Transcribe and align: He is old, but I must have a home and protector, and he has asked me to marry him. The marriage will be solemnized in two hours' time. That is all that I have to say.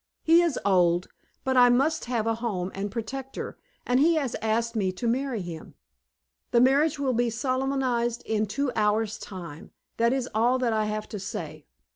He 0.23 0.41
is 0.41 0.57
old, 0.65 1.09
but 1.43 1.55
I 1.55 1.69
must 1.69 2.05
have 2.05 2.25
a 2.25 2.33
home 2.33 2.71
and 2.73 2.89
protector, 2.89 3.59
and 3.85 3.99
he 3.99 4.15
has 4.15 4.33
asked 4.41 4.75
me 4.75 4.91
to 4.93 5.07
marry 5.07 5.43
him. 5.43 5.75
The 6.49 6.59
marriage 6.59 6.97
will 6.97 7.13
be 7.13 7.29
solemnized 7.29 8.23
in 8.25 8.47
two 8.47 8.71
hours' 8.75 9.19
time. 9.19 9.69
That 9.97 10.11
is 10.11 10.27
all 10.33 10.57
that 10.57 10.73
I 10.73 10.85
have 10.85 11.07
to 11.09 11.19
say. 11.19 11.67